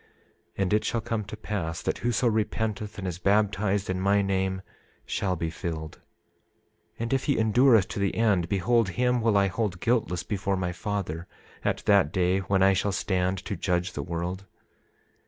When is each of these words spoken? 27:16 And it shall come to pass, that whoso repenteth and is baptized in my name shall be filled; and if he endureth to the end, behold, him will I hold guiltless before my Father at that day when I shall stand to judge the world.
27:16 0.55 0.61
And 0.63 0.73
it 0.73 0.83
shall 0.83 1.01
come 1.01 1.23
to 1.25 1.37
pass, 1.37 1.83
that 1.83 1.99
whoso 1.99 2.27
repenteth 2.27 2.97
and 2.97 3.07
is 3.07 3.19
baptized 3.19 3.87
in 3.87 4.01
my 4.01 4.23
name 4.23 4.63
shall 5.05 5.35
be 5.35 5.51
filled; 5.51 5.99
and 6.97 7.13
if 7.13 7.25
he 7.25 7.37
endureth 7.37 7.87
to 7.89 7.99
the 7.99 8.15
end, 8.15 8.49
behold, 8.49 8.89
him 8.89 9.21
will 9.21 9.37
I 9.37 9.45
hold 9.45 9.79
guiltless 9.79 10.23
before 10.23 10.57
my 10.57 10.71
Father 10.71 11.27
at 11.63 11.85
that 11.85 12.11
day 12.11 12.39
when 12.39 12.63
I 12.63 12.73
shall 12.73 12.91
stand 12.91 13.37
to 13.45 13.55
judge 13.55 13.93
the 13.93 14.01
world. 14.01 14.45